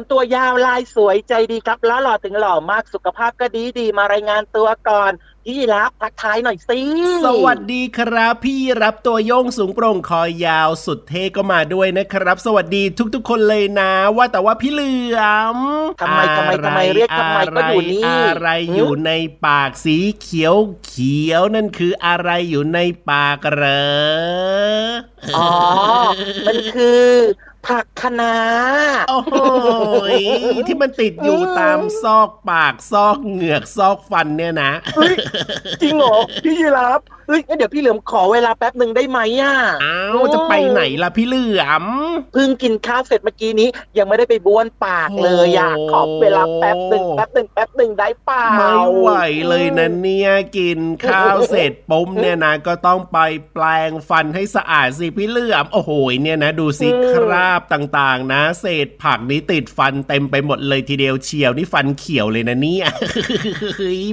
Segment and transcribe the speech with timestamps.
[0.00, 5.12] มตัวยาวลายสวยใจดีครับแล้วหล่อถึงหล่อมากสุขภาพก็ดีดีมารายงานตัวก่อน
[5.46, 6.80] พี่รับทักทายหน่อยสิ
[7.24, 12.82] สวัสดีครับ พี่รับตัวโยงสูงโปร่งคอยาวสุดเท่ก็มาด้วยนะครับ สวัสดี
[13.14, 15.18] ทุกๆ คนเลยนะ ว่าแต่ว่าพี่เหลือ
[15.54, 15.56] ม
[16.00, 19.12] ทำไมทำไมทำไมเรียกทำไมก็อยู่นี่อะไรอยู่ใน
[19.46, 20.54] ปากสีเขียว
[20.86, 22.78] เขียวนั่นคืออะไรอยู่ใน
[23.10, 23.84] ปากเหรอ
[25.36, 25.50] อ๋อ
[26.46, 27.04] มันคือ
[27.66, 28.34] ผักคะน้า
[29.08, 29.36] โอ้โห
[30.68, 34.72] ที่มันติดอยู่ตามซอกปากซอกเหงือกซอกฟันเนี่ยนะ
[35.82, 39.54] จริงเหรอพี่ยีรับเฮ้ยเดี๋ยวพี่เหลือมขอเวลาแป๊บหนึ่งได้ไหมอะ
[39.84, 41.84] อ้าวจะไปไหนล่ะพี่เหลือม
[42.32, 49.08] เพิ่งกินข้าวเสร็จเมื่อกี้นี้ ยังไม่ได้ไปบ้วนปากเลยอะขอเวลาแป๊บหนึ่งแป๊บหนึ่งแป๊บหนึ่งได้เปล่าไม่ไหว
[49.48, 53.18] เลยนะเนี่ยกินข้าวเสร็จปุ๊มเนี่ยนะก็ต้องไป
[53.52, 55.90] แปลงฟันให้สะอาดสิพี่เหลือมโอ้โห
[56.22, 62.86] เนี่ยนะ ดูสิคราบาพต่างๆ นะ เศษผักนี้ติดฟันเต็มไปหมดเลยทีเดียวเฉียวนี่ฟันเขียวเลยนะเนี่ย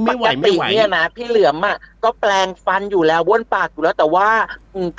[0.03, 4.29] ไม่ไหวไม่ไหวเนี่ยนะพี่เหลือมอะ ก็แปลงฟันอยู่แล้วบ้วนปากอยู่แล้ว แต่ว่า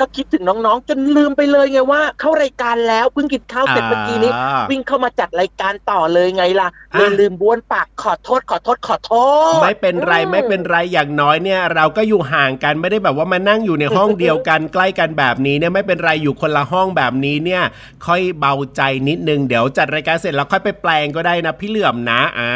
[0.00, 4.32] ก็คิดถึงน้องๆ จนลืมไปเลยไงว่า เข้ารายการแล้วเพิ่งกินข้าวเสร็จเมื่อกี้นี้
[4.70, 9.12] วิ่งเข้ามาจัดรายการต่อเลยไงล่ะเลยลืมบ้วนปากขอโทษขอโทษขอโท
[9.58, 17.62] ษ ไม่เป็นไรไม่เป็นไรอย่างน้อยเนี่ย เราก็อยู่ห่างกันไม่ได้แบบว่ามานั่งอยู่ในห้องเดียวกันใกล้กันแบบนี้เนี่ยไม่เป็นไรอยู่คนละห้องแบบนี้เนี่ย
[18.06, 22.52] ค่อยเบาใจนิดนึงเดี๋ยวจัดรายการเสร็จแล้วค่อยไปแปลงก็ได้นะพี่เหลื่อมนะอ่า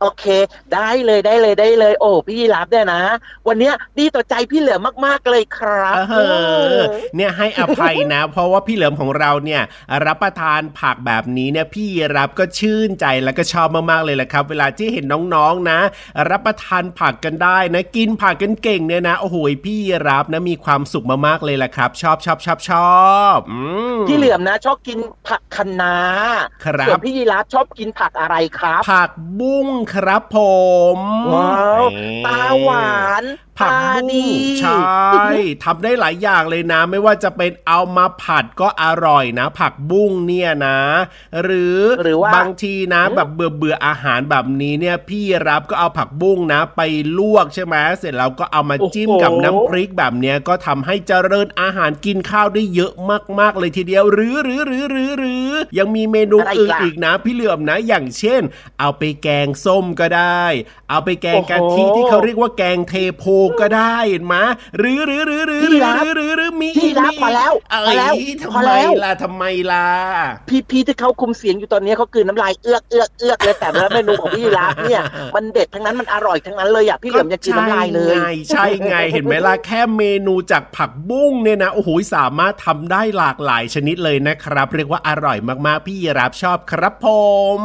[0.00, 0.24] โอเค
[0.74, 3.02] ได้เลยได้เลยได้เลย โอ้พี่รับเนี่ยนะ
[3.48, 5.94] วันเนี้ยดีต่อใจพี่เหลือมาก ๆเลยครับ
[7.16, 9.62] เนี่ยให้อภัยนะ เพราะว่าพี่เหลือมของเราเนี่ย
[10.06, 11.86] รับประทานผักแบบนี้เนี่ยพี่
[12.16, 15.78] รับก็ชื่นใจแล้วก็ชอบมากๆเลยแหละครับ เวลาที่เห็นน้องๆนะ
[16.30, 19.36] รับประทานผักกันได้นะ กินผักกันเก่งเนี่ยนะโอ้โห
[19.66, 19.78] พี่
[20.08, 22.98] รับนะมีความสุขมากๆเลยแหละครับ ชอบชอบชอบชอ
[23.36, 23.38] บ
[24.08, 24.98] พี่เหลือมนะ ชอบกิน
[25.28, 25.96] ผักคะน้า
[26.64, 29.10] ครับส่วนพี่ยีรับชอบกินผักอะไรครับ ผัก
[29.40, 30.38] บุ้งครับผ
[30.96, 30.98] ม
[31.34, 31.84] ว้าว
[32.26, 33.24] ตาหวาน
[33.58, 34.26] ผักบุ้ง
[34.60, 34.78] ใช่
[35.64, 40.78] ทำได้หลายอย่างเลยนะ ไม่ว่าจะเป็นเอามาผัดก็อร่อยนะ ผักบุ้งเนี่ยนะ
[41.42, 46.80] หรือหรือว่าบางทีนะแบบเบื่อเบื่ออาหารแบบนี้เนี่ย พี่รับก็เอาผักบุ้งนะ ไป
[47.18, 52.92] ลวกใช่ไหมเสร็จแล้วก็เอามาจิ้มกับน้ำพริกแบบเนี้ยก็ทำให้เจริญอาหารกินข้าวได้เยอะ
[53.40, 58.42] มาก ๆ เลยทีเดียว หรือหรือหรือหรือหรือยังมีเมนูอื่นอีกนะ พี่เหลือมนะ อย่างเช่น
[58.80, 60.44] เอาไปแกงส้มก็ได้
[60.90, 63.24] เอาไปแกงกะทิที่เขาเรียกว่าแกงเทโพ
[63.60, 64.36] ก็ได้เห็นไหม
[64.78, 65.82] หรือหรือหรือหรือหรือ
[66.16, 68.12] หรือหรือมีอีกมีพอแล้วพอแล้ว
[68.42, 68.70] ทำไม
[69.04, 69.86] ล่ะทำไมล่ะ
[70.48, 75.02] พี่พี่ที่เขาคุมเสียงอยู่ตอนนี้เขากืนน้ำลายเอื้อกเอื้อกเอื้อกเลยแต่เมนูของพี่รับเนี่ย
[75.34, 78.14] มันเด็ดทั้งนั้นมันอร่อยทั้งนั้นเลยอะพี่เหลือมจะกินน้ำลายเลย
[78.50, 87.06] ใช่ไงเห็นไหมล่ะแค่เมนูจากผักบุ้งเนี่ยนะโอ้โหสามารถทำได้หลากหลายชนิดเลยนะครับ เรียกว่าอร่อยมากๆ พี่รับชอบครับผ
[87.58, 87.60] ม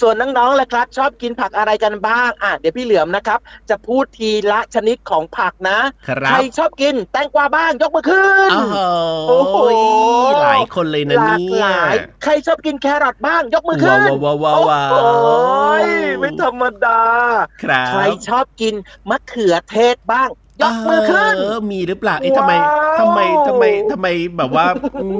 [0.00, 3.38] ส่วนน้องๆล่ะครับ ชอบกินผักอะไรกันบ้างอะเดี๋ยวพี่เหลือมนะครับ
[3.70, 5.78] จะพูดทีละชนิดของผักนะ
[6.28, 8.50] ใครชอบกินแตงกวาบ้างยกมือขึ้น
[9.28, 9.56] โอ้โห
[10.42, 11.68] หลายคนเลยนะเนี่ย
[12.22, 14.92] ใครชอบกินแครอทบ้างยกมือขึ้นว้าวว้าวว้าว
[16.20, 17.00] ไม่ธรรมดา
[17.88, 18.74] ใครชอบกิน
[19.10, 20.28] มะเขือเทศบ้าง
[20.62, 22.52] ยกมือขึ้นเออมีหรือเปล่าเอ๊ะทำไม
[23.00, 24.06] ทำไมทำไมทำไม
[24.36, 24.66] แบบว่า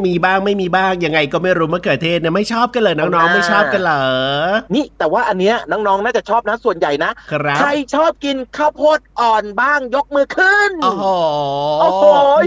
[0.06, 4.04] มีบ้างไม่มีบ้างยังไงก็ไม่รู้มะเขือเทศเนี่ยไม่ชอบกันเลยน้องๆไม่ชอบกันเหรอ
[4.74, 7.10] นี่แต่ว่าอันเนี้ยน้องๆน่าจะชอบนะส่วนใหญ่นะ
[7.60, 11.04] ใครชอบกินข้าวโพดอ่อนบ้างยกมือขึ้นโอ้โห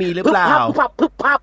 [0.03, 1.39] มีหรือเปล่าพึบพับพึบพับ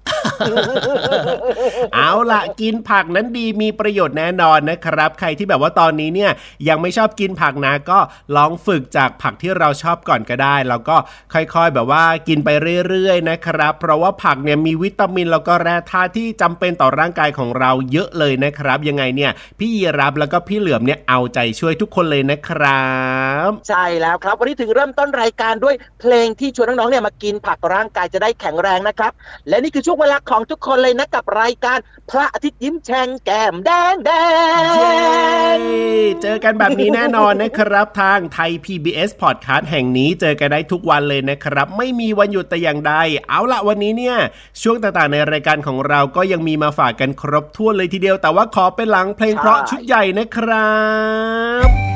[1.94, 6.30] เอาล่ะกินผักนั้นดีมีประโยชน์แน่นอนนะครับ ใครที่แบบว่าตอนนี้เนี่ย
[6.68, 7.98] ยังไม่ชอบกินผักนะก็
[8.36, 10.96] ลองฝึกจากผักที่เราชอบก่อนก็ได้ แล้วก็
[11.36, 12.48] ค่อยๆ แบบว่ากินไป
[12.88, 22.90] เรื่อยๆนะครับ เพราะว่าผักเนี่ยมีวิตามินแล้วก็แร่ธาตุที่จำเป็นต่อร่างกายของเราเยอะเลยนะครับ ยังไงเนี่ยพี่ยีรับแล้วก็พี่เหลือมเนี่ยเอาใจช่วยทุกคนเลยนะครั
[23.48, 29.12] บ ใช่แล้วครับ วันนี้ถึงเริ่มต้นรายการด้วยเพลงที่ชวนน้องๆเนี่ยมากินผักร่างกายจะได้แข็งแรงนะครับ
[29.48, 31.78] และนี่คือช่วงเวลาของทุกคนเลยนะกับรายการ
[32.10, 34.10] พระอาทิตย์ยิ้มแฉ่งแก้มแดงแด
[35.56, 35.58] ง
[36.22, 42.94] เจอกันแบบนี้แน่นอนนะครับ ทางไทย PBS Podcast แห่งนี้เจอกันได้ทุกวันเลยนะครับ ไม่มีวันหยุดแต่อย่างใด
[43.28, 44.16] เอาละวันนี้เนี่ย
[44.62, 50.74] ช่วงต่างๆในรายการของเราก็ยังมีมาฝากกันครบถ้วนเลยทีเดียว แต่ว่าขอเป็นหลังเพลงเพราะชุดใหญ่นะครั
[51.66, 51.95] บ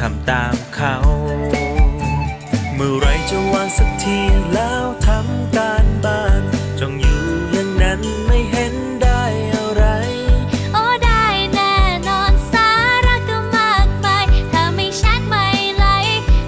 [0.00, 0.94] ทำตามเขา
[2.74, 4.18] เมื่อไรจะวางสักที
[4.54, 6.42] แล้วทำการบ้าน
[6.80, 7.22] จงอยู่
[7.52, 9.22] อย่างนั้นไม่เห็นได้
[9.54, 9.84] อะไร
[10.72, 11.74] โอ้ได้แน่
[12.08, 12.70] นอนสา
[13.06, 15.46] ระก็มากมายถ้าไม่ชัดไม่
[15.76, 15.86] ไหล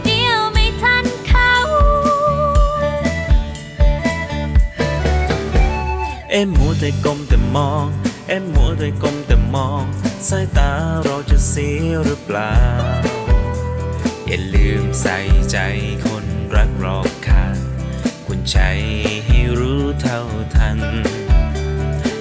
[0.05, 1.53] เดียวไม่ทันเขา
[6.31, 7.87] เอ็มมัวแต่ก้มแต่มอง
[8.29, 9.85] เอ็มมัวแต่ก้มแต่มอง
[10.29, 10.71] สายตา
[11.05, 12.88] เราจะเสียหรือเปล่าอย่าลืม
[15.03, 15.19] ใส่
[15.51, 15.59] ใจ
[16.07, 16.25] คน
[16.55, 17.45] รักรอบค่า
[18.27, 18.59] คุณใจ
[19.27, 20.21] ให้รู้เท่า
[20.55, 20.79] ทัน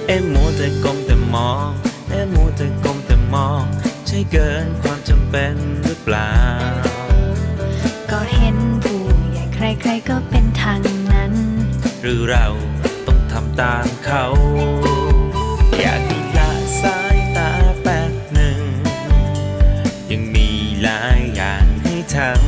[0.06, 1.68] เอ็มมัวแต่ก้มแต่มอง
[2.10, 3.62] เอ็มมัวแต่ก้มแต่มอง
[4.06, 5.54] ใช่เกินความจำเป็น
[5.84, 6.32] หรือเปล่า
[8.10, 10.80] ก็เห็นผู้ใหญ่ใครๆก็เป็นทาง
[11.12, 11.32] นั้น
[12.02, 12.46] หรือเรา
[13.06, 14.24] ต้องทำตามเขา
[15.80, 16.50] อยากให้ละ
[16.82, 17.50] สายตา
[17.82, 18.60] แป๊บหนึ่ง
[20.10, 20.48] ยังมี
[20.82, 21.66] หลายอย่าง
[22.16, 22.47] ทำ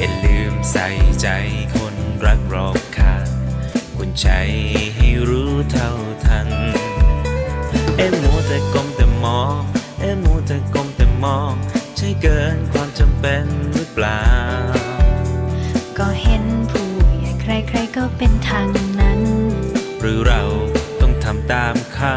[0.00, 0.88] อย่าลืมใส่
[1.20, 1.28] ใจ
[1.74, 3.14] คนรักรอบค่า
[3.96, 4.28] คุณใจ
[4.94, 5.90] ให้รู้เท่า
[6.24, 6.48] ทัน
[7.96, 9.60] เอ็มมัวแต่ก้มแต่มอง
[10.00, 11.52] เอ็มมัวแต่ก้มแต่มอง
[11.96, 14.24] ใช่เกินความจำเป็นหรือเปล่า
[15.98, 16.88] ก็เห็นผู้
[17.18, 18.68] ใหญ่ใครๆก็เป็นทาง
[19.00, 19.20] นั้น
[20.00, 20.42] หรือเรา
[21.00, 22.16] ต้องทำตามเขา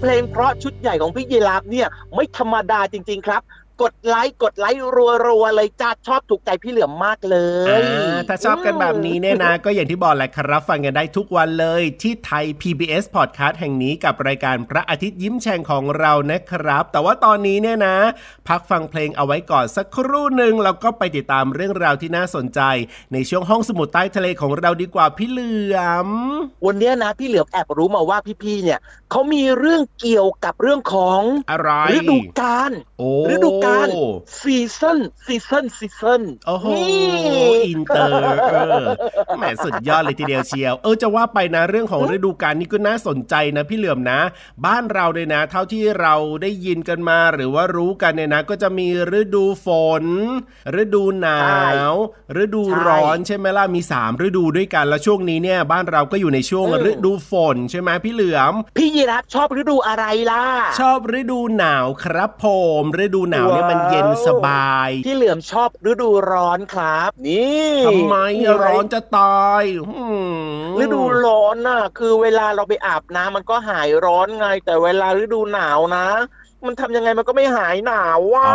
[0.00, 3.42] เพลงเพราะชุดใหญ่ของพี่ยีราฟเนี่ยไม่ธรรมดาจริง ๆ ครับ
[3.82, 4.82] กดไลค์กดไลค์
[5.26, 7.36] รัวๆเลยจ้าชอบถูกใจพี่เหลือมมากเล
[7.80, 7.82] ย
[8.28, 17.96] ถ้าชอบกันแบบนี้เนี่ยนะ ก็อย่างที่บอกแหละครับ ฟังกันได้ทุกวันเลยที่ไทย PBS Podcast แห่งนี้กับรายการพระอาทิตย์ยิ้มแฉ่งของเรานะครับ แต่ว่าตอนนี้เนี่ยนะ
[18.48, 22.60] พักฟังเพลงเอาไว้ก่อนสักครู่หนึ่งแล้วก็ไปติดตามเรื่องราวที่น่าสนใจ
[23.12, 26.08] ในช่วงห้องสมุดใต้ทะเลของเราดีกว่าพี่เหลือม
[26.66, 28.78] วันนี้นะพี่เหลือมแอบรู้มาว่าพี่ๆเนี่ย
[29.10, 31.20] เขามีเรื่องเกี่ยวกับเรื่องของ
[31.50, 33.67] อะไรฤดูกาลโอ้ฤดูกาล
[34.40, 36.66] season season season โอ้โห
[37.66, 38.86] อินเตอร์เออ
[39.38, 44.20] แหมสุดยอดเลยทีเดียวเชียว เออจะว่าไปนะเรื่องของฤดูกาลนี่ก็น่าสนใจนะพี่เหลือมนะ
[44.66, 48.88] บ้านเราเลยนะ เท่าที่เราได้ยินกันมาหรือว่ารู้กันเนี่ยนะ ก็จะมี
[49.20, 49.68] ฤดูฝ
[50.02, 50.04] น
[50.82, 51.42] ฤดูหนา
[51.90, 51.92] ว
[52.42, 60.44] ฤดูร้อนใช่ไหมล่ะมีสามฤดูด้วยกันแล้วช่วงนี้เนี่ยบ้านเราก็อยู่ในช่วงฤดูฝนใช่ไหมพี่เหลือม พี่ยีรับชอบฤดูอะไรล่ะ
[60.80, 62.46] ชอบฤดูหนาวครับผ
[62.80, 70.06] มฤดูหนาวเนี่ยมันเย็นสบาย พี่เหลือมชอบฤดูร้อนครับ นี่ทำไมอะร้อนจะตายหื
[70.68, 76.06] มฤดูร้อนน่ะ คือเวลาเราไปอาบน้ำมันก็หายร้อนไง แต่เวลาฤดูหนาวนะ
[76.66, 78.48] มันทำยังไงมันก็ไม่หายหนาวว่า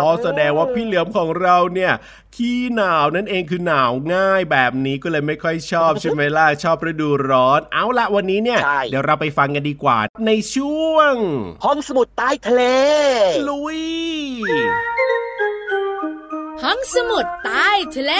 [0.00, 1.92] อ๋อแสดงว่าพี่เหลือมของเราเนี่ย
[2.36, 11.14] ขี้หนาวนั่นเองคือหนาวง่ายแบบนี้ก็เลยไม่ค่อยชอบใช่ไหมล่ะชอบฤดูร้อน เอาละวันนี้เนี่ยใช่เดี๋ยวเราไปฟังกันดีกว่า ในช่วง
[11.64, 12.62] ห้องสมุดใต้ทะเล
[13.48, 13.80] ลุย
[16.62, 18.12] ห้องสมุดใต้ทะเล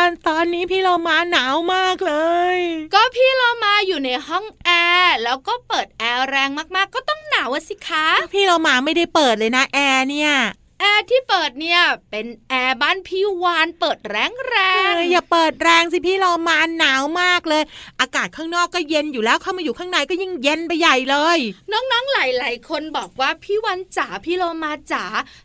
[0.00, 2.14] านตอนนี้พี่เรามาหนาวมากเล
[2.54, 2.56] ย
[2.94, 4.70] ก็พี่โลมาอยู่ในห้องแอ
[5.02, 10.32] ร์แล้วก็เปิดแอร์แรงมากๆ ก็ต้องหนาวอะสิคะ พี่โลมาไม่ได้เปิดเลยนะแอร์เนี่ย
[10.80, 17.62] แอร์ที่เปิดเนี่ยเป็นแอร์บ้านพี่วาฬเปิดแรงๆ เองออย่าเปิดแรงสิพี่โลมาหนาวมากเลย
[18.00, 21.38] อากาศข้างนอกก็เย็นอยู่แล้วเข้ามาอยู่ข้างในก็ยิ่งเย็นไปใหญ่เลย
[21.72, 25.04] น้องๆหลายๆคนบอกว่าพี่วาฬจ๋าพี่โลมาจ๋า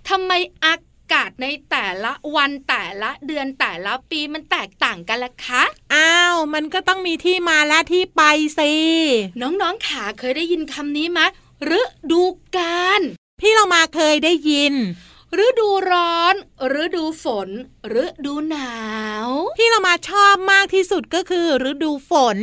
[0.09, 0.31] ทำไม
[0.63, 8.21] อากาศในแต่ละวันแต่ละเดือนแต่ละปีมันแตกต่างกันล่ะคะ อ้าว มันก็ต้องมีที่มาและที่ไป
[8.59, 8.71] สิ
[9.41, 11.19] น้องๆขาเคยได้ยินคำนี้ไหม
[11.79, 11.81] ฤ
[12.11, 12.21] ดู
[12.55, 13.01] กาล
[13.39, 14.75] พี่เรามาเคยได้ยิน
[15.45, 16.35] ฤดูร้อน
[16.81, 17.49] ฤดูฝน
[18.03, 18.75] ฤดูหนา
[19.27, 22.37] ว พี่เรามาชอบมากที่สุดก็คือฤดูฝน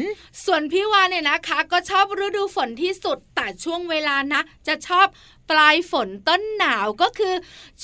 [0.44, 5.06] ส่วนพี่วานเนี่ยนะคะ ก็ชอบฤดูฝนที่สุดแต่ช่วงเวลานะ จะชอบ
[5.52, 7.34] ปลายฝนต้นหนาวก็คือ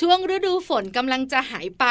[0.01, 1.85] ช่วงฤดูฝนกำลังจะหายไป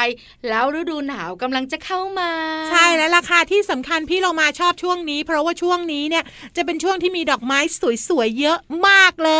[0.48, 2.30] แล้วฤดูหนาวกำลังจะเข้ามา
[2.70, 6.24] ใช่แล้วราคาที่สำคัญพี่เรามาชอบช่วงนี้ เพราะว่าช่วงนี้เนี่ย
[6.56, 7.58] จะเป็นช่วงที่มีดอกไม้
[8.08, 8.58] สวยๆเยอะ
[8.88, 9.32] มากเล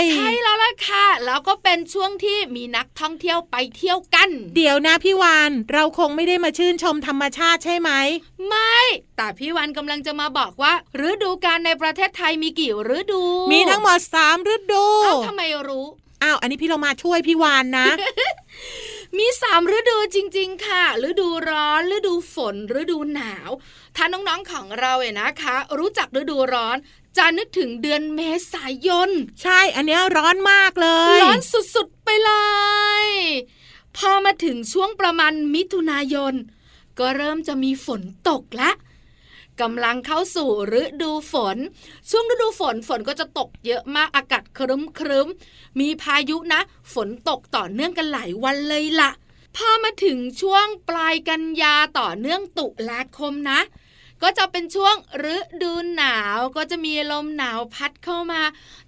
[0.00, 7.90] ย ใช่แล้วล่ะค่ะแล้วก็เป็นช่วงที่มีนักท่องเที่ยวไปเที่ยวกัน เดี๋ยวนะพี่วานเราคงไม่ได้มาชื่นชมธรรมชาติใช่ไหม
[8.48, 8.78] ไม่
[9.16, 10.72] แต่พี่วันกำลังจะมาบอกว่า
[11.08, 13.22] ฤดูกาลในประเทศไทยมีกี่ฤดู
[13.52, 15.83] มีทั้งหมดสามฤดูเอ้าทำไมรู้
[16.24, 17.88] อ้าวอันนี้พี่เรามาช่วยพี่วานนะ
[19.18, 23.50] มีสามฤดูจริง ๆ ค่ะ ฤดูร้อน ฤดูฝน ฤดูหนาว
[23.96, 26.76] ถ้าน้องๆของเราเนี่ยนะคะ รู้จักฤดูร้อน
[27.16, 28.20] จะนึกถึงเดือนเม
[28.52, 29.10] ษายน
[29.42, 31.40] ใช่ อันเนี้ยร้อนมากเลย ร้อน
[31.74, 32.32] สุดๆไปเล
[33.02, 33.04] ย
[33.96, 36.34] พอมาถึงช่วงประมาณมิถุนายน
[36.98, 38.70] ก็เริ่มจะมีฝนตกละ
[39.60, 41.56] กำลังเข้าสู่ฤดูฝน
[42.10, 45.28] ช่วงฤดูฝนฝนก็จะตกเยอะมากอากาศครึ้มครึ้ม
[45.80, 46.60] มีพายุนะ
[46.94, 49.10] ฝนตกต่อเนื่องกันหลายวันเลยล่ะ
[49.56, 53.60] พอมาถึงช่วงปลายกันยาต่อเนื่องตุลาคมนะ
[54.22, 54.94] ก็จะเป็นช่วง
[55.34, 58.40] ฤดูหนาวก็จะมีลมหนาวพัดเข้ามา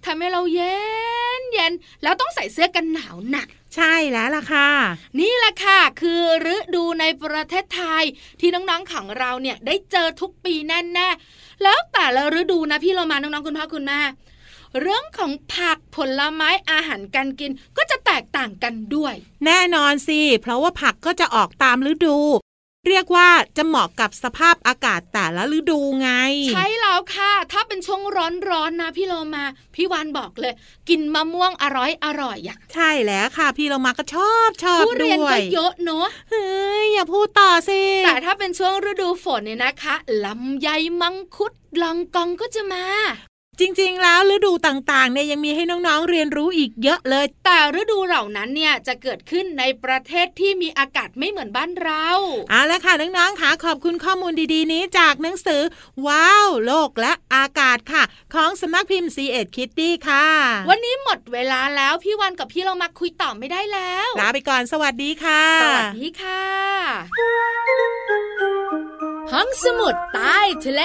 [0.05, 0.77] ทำให้เราเย็
[1.15, 1.16] น
[1.69, 1.71] น
[2.03, 4.69] แล้วต้องใส่เสื้อกันหนาวหนักใช่แล้วล่ะค่ะ
[5.19, 6.21] นี่แหละค่ะ คือ
[6.55, 8.03] ฤดูในประเทศไทย
[8.39, 14.01] ที่น้องๆของเราเนี่ยได้เจอทุกปีแน่ๆแล้วแต่ละฤดูนะพี่เรามาน้องๆคุณพ่อคุณแม่
[14.81, 19.13] เรื่องของผักผลไม้อาหารการกินก็จะแตกต่างกันด้วย
[19.45, 22.17] แน่นอนสิ เพราะว่าผักก็จะออกตามฤดู
[22.87, 26.09] เรียกว่าจะเหมาะกับสภาพอากาศแต่ละฤดูไง
[26.49, 28.01] ใช่แล้วค่ะ ถ้าเป็นช่วง
[28.49, 30.53] ร้อนๆนะพี่โลมา พี่วานบอกเลย
[30.89, 36.47] กินมะม่วงอร่อยอร่อยๆอะใช่แล้วค่ะ พี่เรามาก็ชอบชอบทุเรียนด้วก็ยเยอะเนอะเฮ้
[36.81, 40.67] ยอย่าพูดต่อสิแต่ถ้าเป็นช่วงฤดูฝนเนี่ยนะคะลำไย
[41.01, 42.85] มังคุดลองกองก็จะมา
[43.61, 52.07] จริงๆ แล้วฤดูต่างๆเนี่ยยังมีให้น้องๆเรียนรู้อีกเยอะเลย แต่ฤดูเหล่านั้นเนี่ยจะเกิดขึ้นในประเทศที่มีอากาศไม่เหมือนบ้านเรา
[52.49, 55.61] เอาละค่ะน้องๆค่ะขอบคุณข้อมูลดีๆ นี้จากหนังสือ
[56.07, 60.27] ว้าว โลกและอากาศค่ะ ของสำนักพิมพ์ c ีเอ็ดคิตตี้ค่ะ
[60.69, 66.43] วันนี้หมดเวลาแล้วพี่วันกับพี่เรามาคุยต่อไม่ได้แล้วลาไปก่อนสวัสดีค่ะ สวัสดีค่ะ
[69.31, 70.83] ห้องสมุดใต้ทะเล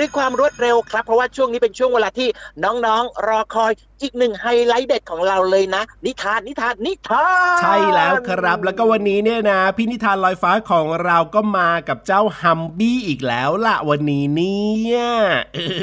[0.00, 2.28] ด้วยความรวดเร็วครับ เพราะว่าช่วงนี้เป็นช่วงเวลาที่
[2.64, 7.26] น้องๆ รอคอยอีกหนึ่งไฮไลท์เด็ดของเราเลยนะ นิทานนิทานนิทา
[7.56, 15.04] นใช่แล้วครับ แล้วก็วันนี้เนี่ยนะพี่นิทานลอยฟ้าของเราก็มากับเจ้าฮัมบี้อีกแล้วล่ะวันนี้เนี่ย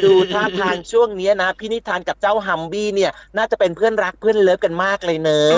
[0.06, 5.52] ดูท่าทางช่วงนี้นะพี่นิทานกับเจ้าฮัมบี้เนี่ยน่าจะเป็นเพื่อนรักเพื่อน love กันมากเลยเนอะ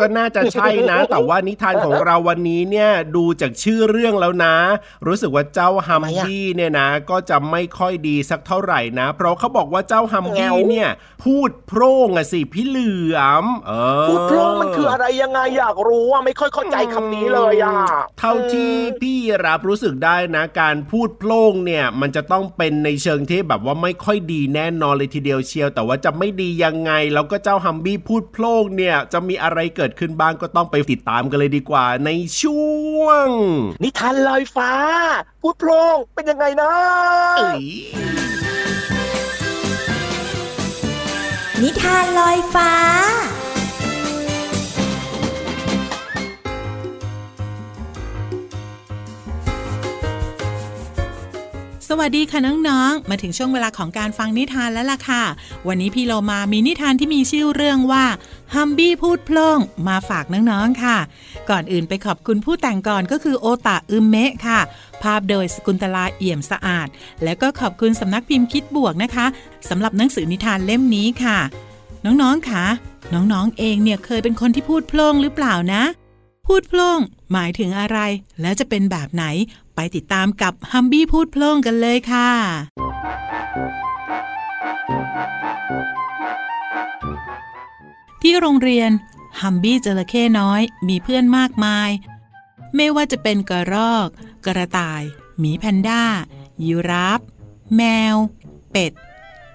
[0.00, 4.54] ก็น่าจะใช่นะ แต่ว่านิทานของเราวันนี้เนี่ยดูจากชื่อเรื่องแล้วนะ
[5.06, 10.88] รู้สึกว่าเจ้าฮัมบี้เนี่ยนะ ก็จะไม่ค่อยดีสักเท่าไหร่นะ เพราะเขาบอกว่าเจ้าฮัมบี้เนี่ย
[11.24, 13.72] พูดโพร่งอะสิพี่เหลือมเอ
[14.04, 17.76] อพูดโพร่งมันคืออะไรยังไงอยากรู้ว่าไม่ค่อยเข้าใจคำนี้เลยอะ
[18.18, 32.10] เท่าที่พี่รับรู้สึกได้นะ การพูดโพร่งเนี่ย มันจะต้องเป็นในเชิงที่แบบว่าไม่ค่อยดีแน่นอนเลยทีเดียวเชียว แต่ว่าจะไม่ดียังไง แล้วก็เจ้าฮัมบี้พูดโพร่งเนี่ยจะมีอะไรเกิดขึ้นบ้างก็ต้องไปติดตามกันเลยดีกว่าใน
[32.42, 32.64] ช่
[33.00, 33.28] วง
[33.82, 34.72] นิทานลอยฟ้า
[35.48, 36.72] พูดโพร่งเป็นยังไงนะ
[41.62, 42.72] นิทานลอยฟ้า
[51.90, 55.22] สวัสดีค่ะน้องๆ มาถึงช่วงเวลาของการฟังนิทานแล้วล่ะค่ะ
[55.68, 58.04] วันนี้พี่เรามามีนิทานที่มีชื่อเรื่องว่า
[58.54, 60.98] ฮัมบี้พูดพล่งมาฝากน้องๆค่ะ
[61.50, 64.60] ก่อนอื่นไปขอบคุณผู้แต่งก่อนก็คือโอตะอึมเมะค่ะ
[65.02, 66.88] ภาพโดยสกุลตลาเอี่ยมสะอาด
[67.24, 69.26] แล้วก็ขอบคุณสำนักพิมพ์คิดบวกนะคะ
[69.68, 71.38] สำหรับหนังสือนิทานเล่มนี้ค่ะ
[72.04, 72.64] น้องๆค่ะ
[73.14, 75.82] น้องๆเองเนี่ยเคยเป็นคนที่พูดพล่งหรือเปล่านะ
[76.46, 76.98] พูดพล่ง
[77.32, 77.98] หมายถึงอะไร
[78.40, 79.24] แล้วจะเป็นแบบไหน
[79.74, 82.30] ไปติดตามกับฮัมบี้พูดพล่งกันเลยค่ะ
[88.22, 88.90] ที่โรงเรียน
[89.40, 91.90] ฮัมบี้จระเข้น้อยมีเพื่อนมากมาย
[92.76, 94.08] ไม่ว่าจะเป็นกระรอก
[94.46, 95.02] กระต่าย
[95.38, 96.02] หมีแพนด้า
[96.64, 97.20] ยีราฟ
[97.76, 97.82] แม
[98.14, 98.16] ว
[98.70, 98.92] เป็ด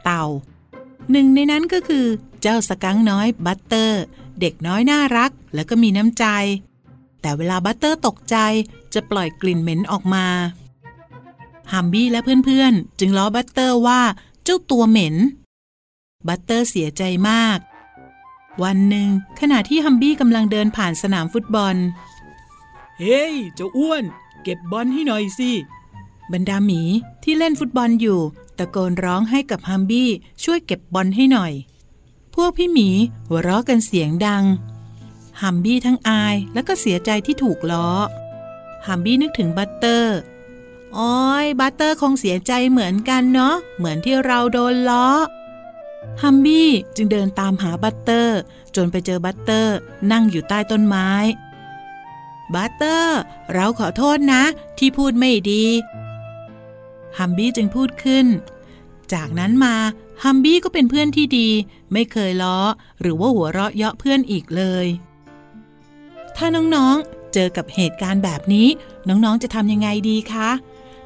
[0.04, 0.26] เต่า
[1.12, 2.06] หนึ่งในนั้นก็คือ
[2.42, 4.02] เจ้าสกั๊งค์น้อยบัตเตอร์
[4.40, 6.26] เด็กน้อยน่ารักและก็มีน้ำใจ
[7.22, 8.38] แต่เวลาบัตเตอร์ตกใจ
[8.94, 10.26] จะปล่อยกลิ่นเหม็นออกมา
[11.74, 14.02] ฮัมบี้และเพื่อนๆ จึงล้อบัตเตอร์ว่า
[14.44, 15.16] เจ้าตัวเหม็น
[16.28, 17.58] บัตเตอร์เสียใจมาก
[18.64, 19.08] วันหนึ่ง
[19.40, 21.76] ขณะที่ฮัมบี้กำลังเดินผ่านสนามฟุตบอล
[23.00, 24.04] เฮ้ยเจ้าอ้วน
[24.44, 25.52] เก็บบอลให้หน่อยสิ
[26.34, 26.82] บรรดาหมี
[27.24, 28.20] ที่เล่นฟุตบอลอยู่
[28.58, 30.10] ตะโกนร้องให้กับฮัมบี้
[30.44, 31.54] ช่วยเก็บบอลให้หน่อย
[32.36, 32.90] พวกพี่หมี
[33.28, 34.44] หัวเราะกันเสียงดัง
[35.42, 37.90] ฮัมบี้ทั้งอายและก็เสียใจที่ถูกล้อ
[38.88, 40.18] ฮัมบี้นึกถึงบัตเตอร์
[40.98, 45.08] โอ้ยบัตเตอร์คงเสียใจเหมือนกันเนาะเหมือนที่เราโดนล้อ
[46.24, 48.40] ฮัมบี้จึงเดินตามหาบัตเตอร์
[48.76, 49.76] จนไปเจอบัตเตอร์
[50.12, 51.10] นั่งอยู่ใต้ต้นไม้
[52.54, 53.18] บัตเตอร์
[53.54, 54.44] เราขอโทษนะ
[54.78, 55.66] ที่พูดไม่ดี
[57.18, 58.26] ฮัมบี้จึงพูดขึ้น
[59.14, 59.76] จากนั้นมา
[60.24, 61.50] ฮัมบี้ก็เป็นเพื่อนที่ดี
[61.94, 62.58] ไม่เคยล้อ
[63.02, 64.86] หรือว่าหัวเราะเยาะเพื่อนอีกเลย
[66.36, 68.68] ถ้าน้องๆเจอกับเหตุการณ์แบบนี้
[69.08, 70.50] น้องๆจะทำยังไงดีคะ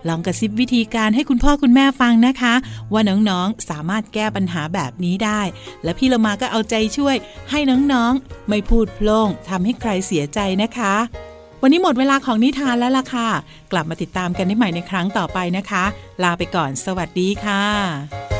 [0.07, 2.53] ลองกระซิบวิธีการให้คุณพ่อคุณแม่ฟังนะคะ
[2.91, 5.41] ว่าน้องๆสามารถแก้ปัญหาแบบนี้ได้
[5.83, 7.15] และพี่เรามาก็เอาใจช่วย
[7.51, 7.59] ให้
[7.91, 10.95] น้องๆ ไม่พูดโพล่งทำให้ใครเสียใจนะคะ
[11.61, 13.29] วันนี้หมดเวลาของนิทานแล้วล่ะค่ะ
[13.71, 15.83] กลับมาติดตามกันได้ใหม่ในครั้งต่อไปนะคะ
[16.23, 18.34] ลาไปก่อน สวัสดีค่ะ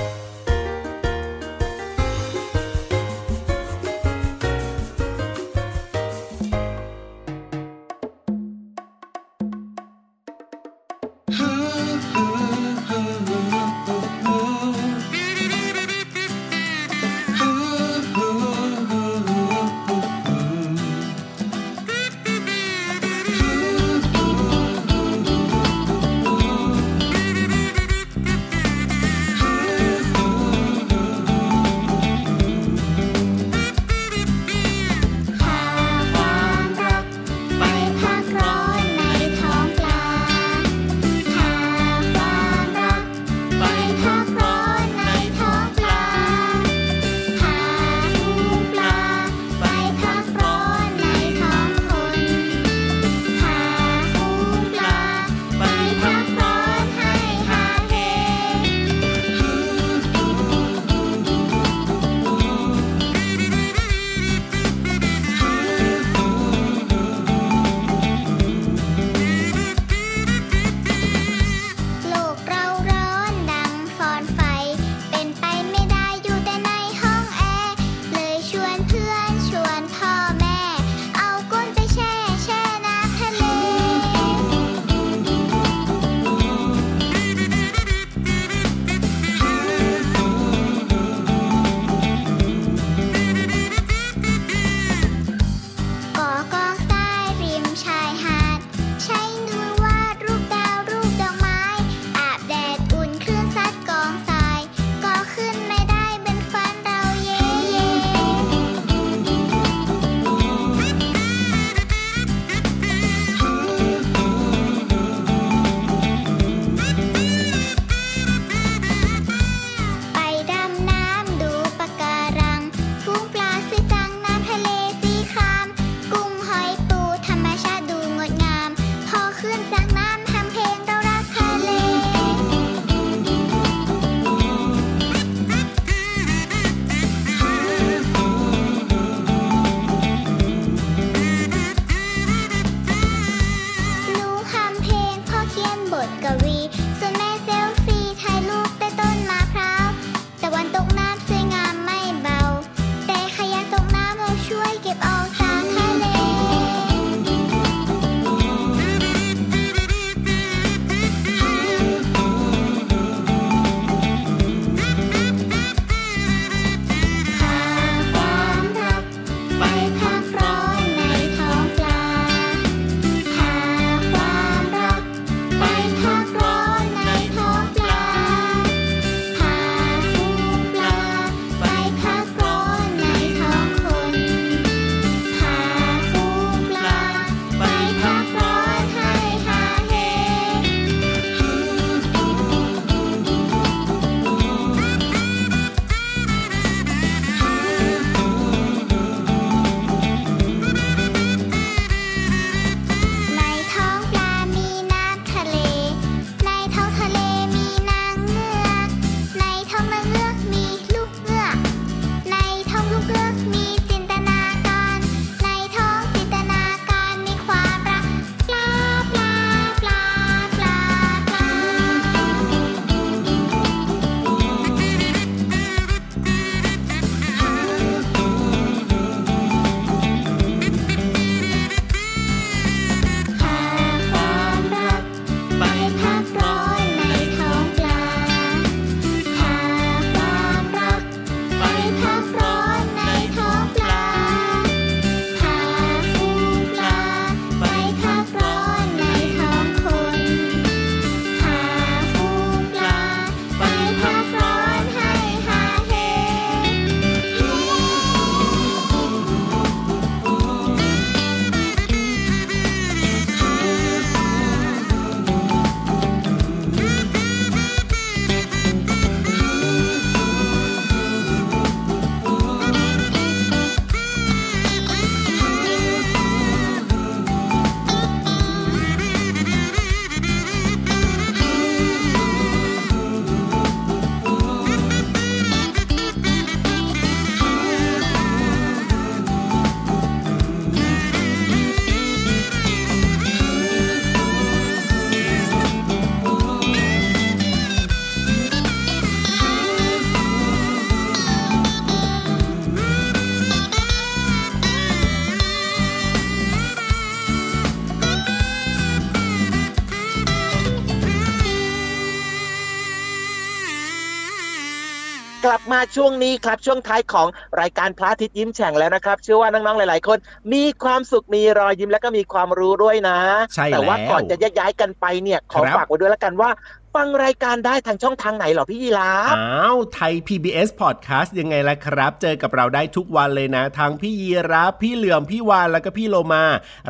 [315.76, 317.28] มาช่วงนี้ครับช่วงท้ายของ
[317.62, 320.18] รายการพระอาทิตย์ยิ้มแฉ่งแล้วนะครับ เชื่อว่าน้องๆหลาย ๆ คน
[320.54, 323.18] มีความสุขมีรอยยิ้มแล้วก็มีความรู้ด้วยนะ
[323.56, 326.50] ใช่แต่ว่าแล้วก่อนจะแยกย้ายกันไปเนี่ยขอครับฝากไว้ด้วยแล้วกันว่า
[326.96, 336.44] ฟังรายการได้ทางช่องทางไหนเหรอพี่ยีราฟอ้าวไทย PBS Podcast ยังไงล่ะครับ เจอกับเราได้ทุกวันเลยนะทั้งพี่ยีรับพี่เหลื่อมพี่วานแล้วก็พี่โลมา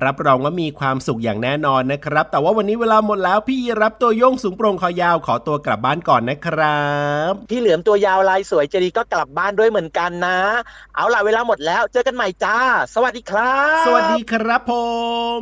[0.06, 6.86] รับรองว่ามีความสุขอย่างแน่นอนนะครับ แต่ว่าวันนี้เวลาหมดแล้วพี่ยีรับตัวโยงสูงโปร่งคอยาวขอตัวกลับบ้านก่อนนะครั
[7.30, 10.40] บ พี่เหลือมตัวยาวลายสวยเจดีก็กลับบ้านด้วยเหมือนกันนะ
[10.96, 12.58] เอาล่ะเวลาหมดแล้ว เจอกันใหม่จ้า
[12.96, 14.74] สวัสดีครับ สวัสดีครับผ
[15.40, 15.42] ม